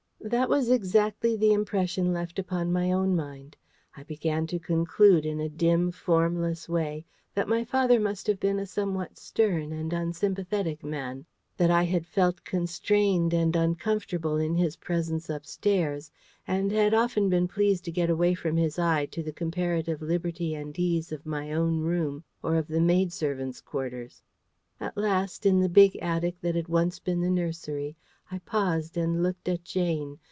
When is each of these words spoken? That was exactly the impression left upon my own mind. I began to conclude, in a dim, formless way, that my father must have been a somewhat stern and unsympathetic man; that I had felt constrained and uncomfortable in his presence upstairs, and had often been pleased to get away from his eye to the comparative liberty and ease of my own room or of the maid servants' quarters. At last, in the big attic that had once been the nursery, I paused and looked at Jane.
That 0.23 0.49
was 0.49 0.69
exactly 0.69 1.35
the 1.35 1.51
impression 1.51 2.13
left 2.13 2.37
upon 2.37 2.71
my 2.71 2.91
own 2.91 3.15
mind. 3.15 3.57
I 3.97 4.03
began 4.03 4.45
to 4.47 4.59
conclude, 4.59 5.25
in 5.25 5.39
a 5.39 5.49
dim, 5.49 5.89
formless 5.89 6.69
way, 6.69 7.05
that 7.33 7.47
my 7.47 7.63
father 7.65 7.99
must 7.99 8.27
have 8.27 8.39
been 8.39 8.59
a 8.59 8.67
somewhat 8.67 9.17
stern 9.17 9.71
and 9.71 9.91
unsympathetic 9.91 10.83
man; 10.83 11.25
that 11.57 11.71
I 11.71 11.81
had 11.85 12.05
felt 12.05 12.43
constrained 12.43 13.33
and 13.33 13.55
uncomfortable 13.55 14.37
in 14.37 14.53
his 14.53 14.75
presence 14.75 15.27
upstairs, 15.27 16.11
and 16.47 16.71
had 16.71 16.93
often 16.93 17.27
been 17.27 17.47
pleased 17.47 17.83
to 17.85 17.91
get 17.91 18.11
away 18.11 18.35
from 18.35 18.57
his 18.57 18.77
eye 18.77 19.07
to 19.07 19.23
the 19.23 19.33
comparative 19.33 20.03
liberty 20.03 20.53
and 20.53 20.77
ease 20.77 21.11
of 21.11 21.25
my 21.25 21.51
own 21.51 21.79
room 21.79 22.23
or 22.43 22.57
of 22.57 22.67
the 22.67 22.79
maid 22.79 23.11
servants' 23.11 23.59
quarters. 23.59 24.21
At 24.79 24.95
last, 24.97 25.45
in 25.47 25.59
the 25.61 25.69
big 25.69 25.95
attic 25.97 26.41
that 26.41 26.55
had 26.55 26.67
once 26.67 26.97
been 26.99 27.21
the 27.21 27.29
nursery, 27.29 27.97
I 28.33 28.39
paused 28.39 28.95
and 28.97 29.21
looked 29.21 29.47
at 29.49 29.63
Jane. 29.65 30.17